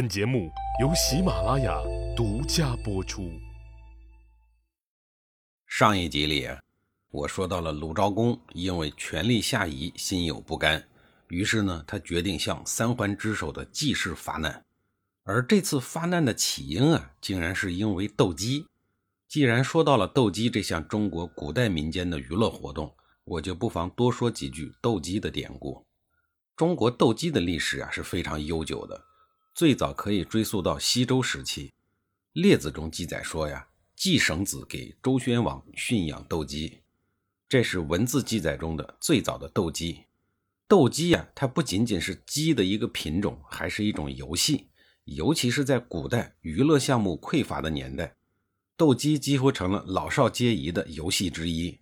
[0.00, 0.50] 本节目
[0.80, 1.78] 由喜马拉雅
[2.16, 3.38] 独家播出。
[5.66, 6.48] 上一集里，
[7.10, 10.82] 我说到了鲁昭公因为权力下移，心有不甘，
[11.28, 14.64] 于是呢，他决定向三桓之首的季氏发难。
[15.24, 18.64] 而这次发难的起因啊，竟然是因为斗鸡。
[19.28, 22.90] 既然说到了斗鸡这项中国古代民间的娱乐活动，
[23.24, 25.84] 我就不妨多说几句斗鸡的典故。
[26.56, 29.08] 中国斗鸡的历史啊是非常悠久的。
[29.54, 31.68] 最早可以追溯到西周时期，
[32.32, 36.80] 《列子》中记载说呀，季绳子给周宣王驯养斗鸡，
[37.48, 40.04] 这是文字记载中的最早的斗鸡。
[40.66, 44.68] 斗鸡呀，它不仅仅是鸡的一个品种，还是一种游戏。
[45.04, 48.14] 尤其是在古代娱乐项目匮乏的年代，
[48.76, 51.80] 斗鸡几乎成了老少皆宜的游戏之一。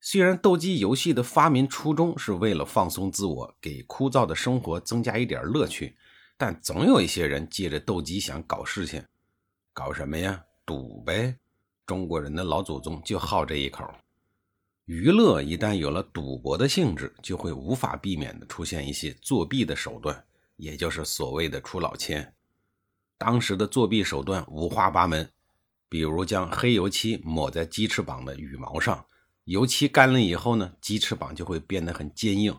[0.00, 5.96] 虽然斗鸡游戏的发明初衷是为了放松自我，给枯燥的生活增加一点乐趣。
[6.44, 9.00] 但总有一些人借着斗鸡想搞事情，
[9.72, 10.44] 搞什么呀？
[10.66, 11.36] 赌呗！
[11.86, 13.88] 中国人的老祖宗就好这一口。
[14.86, 20.20] 娱乐一旦有了赌博的性质，就会无法避免的出现一些作弊的手段，
[20.56, 22.34] 也就是所谓的出老千。
[23.16, 25.30] 当时的作弊手段五花八门，
[25.88, 29.06] 比如将黑油漆抹在鸡翅膀的羽毛上，
[29.44, 32.58] 油漆干了以后呢，鸡翅膀就会变得很坚硬。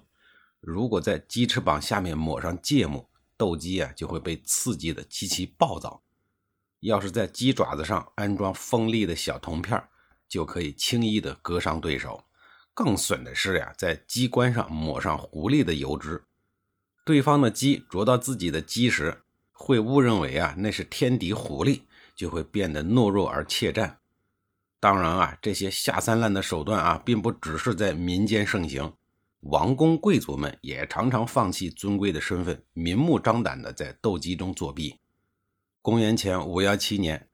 [0.61, 3.09] 如果在鸡翅膀下面抹上芥末，
[3.43, 6.01] 斗鸡啊就会被刺激的极其暴躁。
[6.79, 9.83] 要是在鸡爪子上安装锋利的小铜片，
[10.29, 12.23] 就可以轻易的割伤对手。
[12.73, 16.23] 更损的是呀，在鸡冠上抹上狐狸的油脂，
[17.03, 21.81] 对方的鸡啄到自己的鸡时，会误认为啊那是天敌狐狸，
[22.15, 23.99] 就会变得懦弱而怯战。
[24.79, 28.93] 当然啊，这些下三滥的手段啊，并不只是在民间盛行。
[29.43, 34.97] 王公贵族们也常常放弃尊贵的身份，明目张胆地在斗鸡中作弊。
[35.81, 37.27] 公元前五幺七年，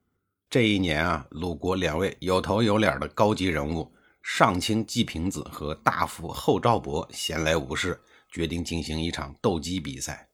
[0.49, 3.93] 这一年啊，鲁国两位有头有脸的高级人物
[4.23, 10.30] 上卿季平子和大夫后赵伯闲来无事，决定进行一场斗鸡比赛。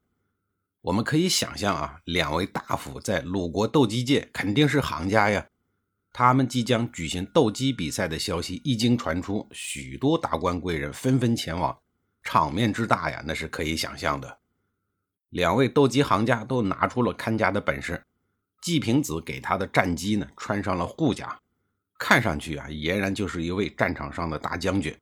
[0.80, 5.46] 我们可以想象啊，两位大夫在鲁国斗鸡界肯定是行家呀。
[6.18, 11.78] 他们即将举行斗鸡比赛的消息一经传出，许多达官贵人纷纷前往，
[12.24, 14.38] 场面之大呀，那是可以想象的。
[15.32, 18.02] 两位斗鸡行家都拿出了看家的本事。
[18.62, 21.38] 季平子给他的战鸡呢穿上了护甲，
[22.00, 24.98] 看上去啊，俨然就是一位战场上的大将军。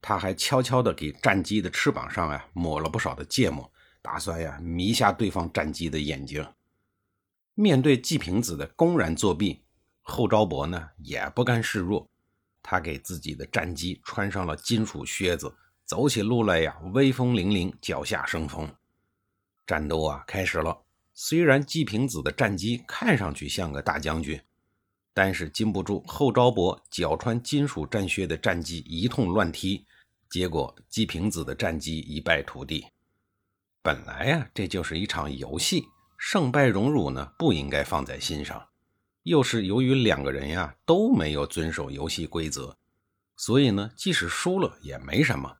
[0.00, 6.42] 他还悄悄地给战鸡的翅膀上啊抹了不少的芥末，打算呀迷瞎对方战鸡的眼睛。
[7.54, 9.60] 面对季平子的公然作弊。
[10.02, 12.08] 后昭伯呢也不甘示弱，
[12.62, 18.74] 他给自己的战机穿上了金属靴子，走起路来呀威风凛凛，脚下生风。
[19.66, 20.82] 战斗啊开始了。
[21.12, 24.40] 虽然季平子的战机看上去像个大将军，
[25.12, 29.84] 但是禁不住后昭伯脚穿金属战靴的战机一通乱踢，
[30.30, 32.86] 结果季平子的战机一败涂地。
[33.82, 35.84] 本来呀这就是一场游戏，
[36.16, 38.69] 胜败荣辱呢不应该放在心上。
[39.22, 42.76] 又是由于两个人呀都没有遵守游戏规则，
[43.36, 45.58] 所以呢，即使输了也没什么。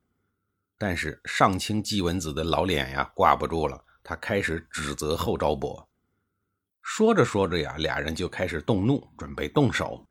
[0.78, 5.86] 但是上清纪文子的老脸呀挂不住了，他开始指责后昭伯。
[6.80, 10.06] 说着说着呀，俩人就开始动怒，准备动手。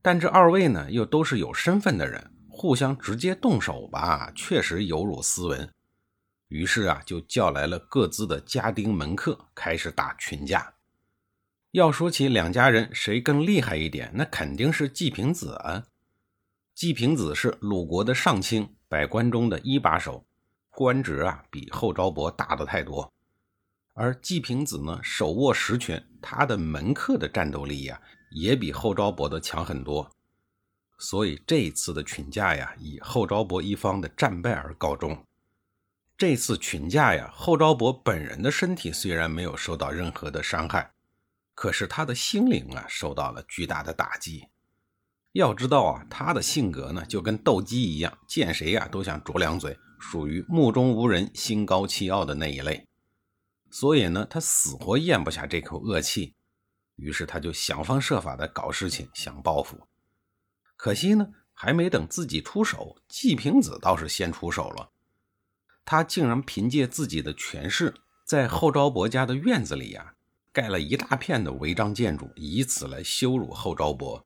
[0.00, 5.70] 但这二位呢又都是有身份的人，互相直接动手吧，确实有辱斯文。
[6.48, 10.75] 于是啊，就叫来了各自的家丁门客，开始打群架。
[11.72, 15.84] 要说起两家人谁更厉害一点，那肯定是季平子啊。
[16.74, 20.24] 季平子是鲁国的上卿，百官中的一把手，
[20.70, 23.12] 官职啊比后昭伯大的太多。
[23.94, 28.00] 而季平子呢，手握实权，他的门客的战斗力呀，
[28.30, 30.10] 也比后昭伯的强很多。
[30.98, 35.22] 所以这一次的群架呀，以后昭伯一方的战败而告终。
[36.16, 40.90] 这次群架呀，后昭伯本人的身体虽然没有受到任何的伤害。
[41.56, 44.46] 可是他的心灵啊，受到了巨大的打击。
[45.32, 52.86] 要知道啊，他的性格呢，就跟斗鸡一样，见谁呀都想啄两嘴，属于目中无人、心高气傲的那一类。
[53.70, 56.34] 所以呢，他死活咽不下这口恶气，
[56.96, 59.88] 于是他就想方设法的搞事情，想报复。
[60.76, 64.90] 可惜呢，还没等自己出手，季平子倒是先出手了。
[65.86, 67.94] 他竟然凭借自己的权势，
[68.26, 70.15] 在后昭伯家的院子里呀。
[70.56, 74.24] 盖了一大片的违章建筑，以此来羞辱后昭伯。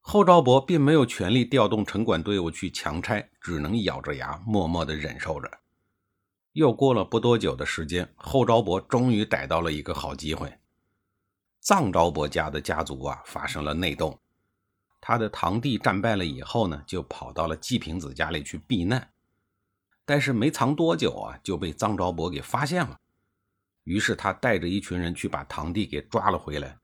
[0.00, 5.48] 后昭伯并没有权力调动城管队伍去强拆，只能咬着牙默默地忍受着。
[6.54, 10.52] 又过了不多久的时间，后昭伯终于逮到了一个好机会。
[11.62, 14.18] 臧昭伯家的家族啊发生了内斗，
[15.00, 19.12] 他的堂弟战败了以后呢，就跑到了季平子家里去避难。
[20.04, 22.98] 但是没藏多久啊，就被臧昭伯给发现了。
[23.84, 26.78] 于是他带着一群人去把堂弟给抓了回来。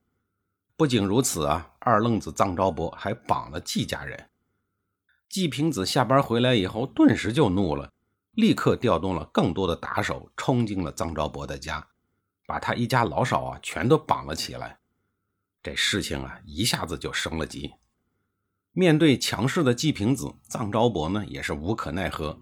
[0.77, 4.29] 不仅如此啊，二愣子臧昭伯还绑了季家人。
[5.29, 7.93] 季平子下班回来以后，顿时就怒了。
[8.33, 11.89] 立刻调动了更多的打手，冲进了臧昭伯的家，
[12.47, 14.79] 把他一家老少啊全都绑了起来。
[15.63, 17.73] 这事情啊一下子就升了级。
[18.73, 22.39] 面对强势的季平子，臧昭伯呢也是无可奈何。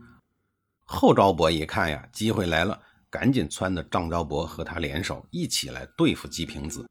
[0.85, 2.83] 后昭伯一看呀，机会来了，
[3.15, 6.91] 赶紧撺掇臧昭伯和他联手，一起来对付季平子。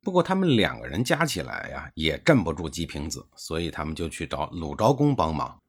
[0.00, 5.60] 不过他们两个人加起来呀，也镇不住季平子，所以他们就去找鲁昭公帮忙。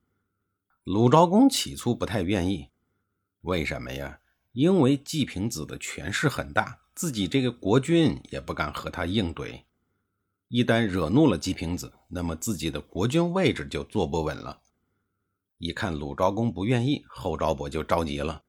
[0.85, 2.69] 鲁昭公起初不太愿意，
[3.41, 4.19] 为什么呀？
[4.53, 9.63] 因为季平子的权势很大，自己这个国君也不敢和他硬怼。
[10.47, 14.61] 一旦惹怒了季平子，那么自己的国君位置就坐不稳了。
[15.57, 18.43] 一看鲁昭公不愿意，后昭伯就着急了，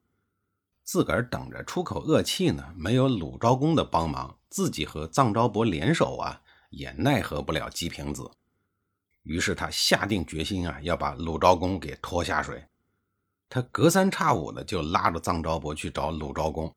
[0.85, 2.73] 自个儿等着出口恶气呢。
[2.77, 8.31] 没有鲁昭公的帮忙，自己和臧昭伯联手啊，也奈何不了季平子。
[9.23, 12.65] 于是他下定决心啊，要把鲁昭公给拖下水。
[13.49, 16.75] 他隔三差五的就拉着臧昭伯去找鲁昭公，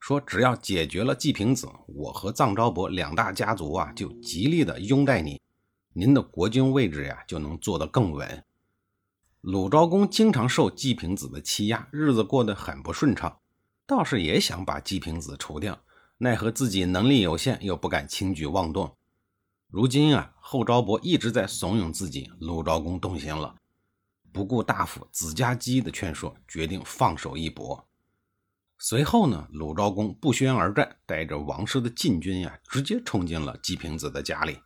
[0.00, 5.40] 说只要解决了季平子，我和臧昭伯两大家族啊就极力的拥戴你，
[5.94, 8.44] 您的国君位置呀就能坐得更稳。
[9.42, 13.40] 鲁昭公经常受季平子的欺压，日子过得很不顺畅，
[13.84, 15.82] 倒是也想把季平子除掉，
[16.18, 18.96] 奈何自己能力有限，又不敢轻举妄动。
[19.66, 23.56] 如今啊，后昭伯一直在怂恿自己，鲁昭公动心了，
[24.32, 27.88] 不顾大夫子家姬的劝说，决定放手一搏。
[28.78, 34.58] 随后呢，鲁昭公不宣而战，带着王室的禁军呀，直接冲进了季平子的家里。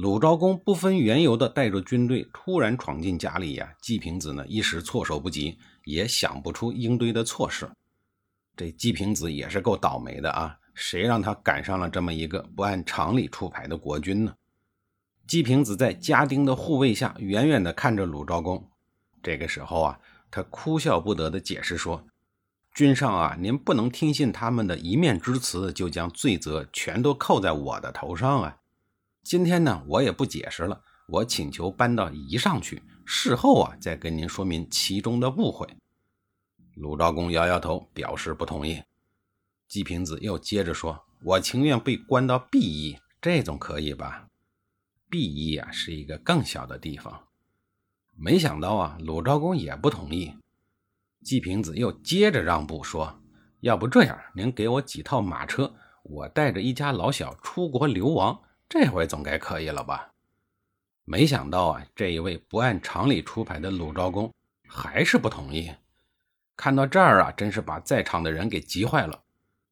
[0.00, 7.70] 鲁昭公不分缘由的带着军队突然闯进家里呀，季平子呢一时措手不及，也想不出应对的措施。
[8.56, 10.56] 这季平子也是够倒霉的啊！
[10.72, 14.32] 谁让他赶上了这么一个不按常理出牌的国君呢？
[15.26, 18.70] 季平子在家丁的护卫下，远远地看着鲁昭公。
[19.22, 20.00] 这个时候啊，
[20.30, 22.02] 他哭笑不得地解释说
[22.72, 28.56] ：“君上啊，您不能听信他们的一面之词，就将罪责全都扣在我的头上啊！
[29.22, 35.66] 今天呢，我也不解释了，我请求搬到仪上去，事后啊，再跟您说明其中的误会。”
[36.76, 38.82] 鲁昭公摇摇头，表示不同意。
[39.68, 44.26] 季平子又接着说：“我情愿被关到 B 邑，这总可以吧
[45.10, 47.28] ？？”B 邑啊，是一个更小的地方。”
[48.16, 50.34] 没想到啊，鲁昭公也不同意。
[51.22, 53.20] 季平子又接着让步说
[53.60, 58.40] ：“要不这样，您给我几套马车，我带着一家老小出国流亡，
[58.70, 60.12] 这回总该可以了吧？”
[61.04, 64.32] 没想到啊，这一位不按常理出牌的鲁昭公
[64.68, 65.68] 还是不同意。
[66.56, 69.20] 看到这儿啊，真是把在场的人给急坏了。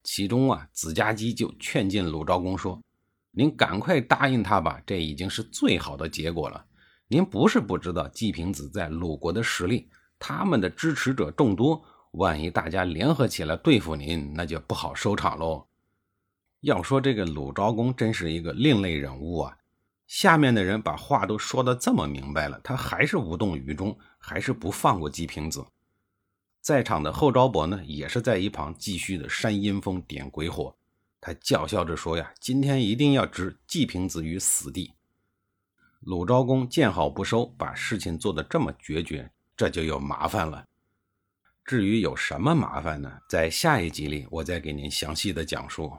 [0.02, 2.82] 其中啊，子家姬就劝进鲁昭公说
[3.30, 6.64] ：“您赶快答应他吧，这已经是最好的结果了。
[7.06, 15.67] 您不是不知道季平子在鲁国的实力，他们的支持者众多，万一大家联合起来对付您，那就不好收场喽。”
[16.60, 19.56] 要说这个鲁昭公真是一个另类人物啊！
[20.06, 25.64] 下面的人把话都说得这么明白了，他还是无动于衷，还是不放过季平子。
[26.60, 30.74] 在场的后昭伯呢，也是在一旁继续的煽阴风、点鬼火。
[31.20, 34.94] 他叫嚣着说：“呀，今天一定要置季平子于死地。”
[36.00, 40.64] 鲁昭公见好不收，把事情做得这么决绝，这就有麻烦了。
[41.64, 43.18] 至于有什么麻烦呢？
[43.28, 45.92] 在下一集里，我再给您详细的讲述。